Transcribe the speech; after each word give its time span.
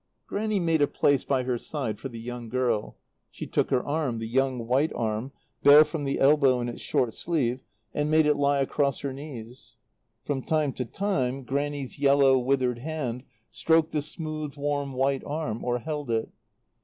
Grannie 0.25 0.59
made 0.59 0.81
a 0.81 0.87
place 0.87 1.23
by 1.23 1.43
her 1.43 1.59
side 1.59 1.99
for 1.99 2.09
the 2.09 2.19
young 2.19 2.49
girl; 2.49 2.97
she 3.29 3.45
took 3.45 3.69
her 3.69 3.83
arm, 3.85 4.17
the 4.17 4.25
young 4.27 4.65
white 4.65 4.91
arm, 4.95 5.31
bare 5.61 5.85
from 5.85 6.05
the 6.05 6.17
elbow 6.19 6.59
in 6.59 6.67
its 6.67 6.81
short 6.81 7.13
sleeve, 7.13 7.61
and 7.93 8.09
made 8.09 8.25
it 8.25 8.33
lie 8.35 8.57
across 8.61 9.01
her 9.01 9.13
knees. 9.13 9.77
From 10.25 10.41
time 10.41 10.73
to 10.73 10.85
time 10.85 11.43
Grannie's 11.43 11.99
yellow, 11.99 12.39
withered 12.39 12.79
hand 12.79 13.21
stroked 13.51 13.91
the 13.91 14.01
smooth, 14.01 14.57
warm 14.57 14.93
white 14.93 15.21
arm, 15.23 15.63
or 15.63 15.77
held 15.77 16.09
it. 16.09 16.29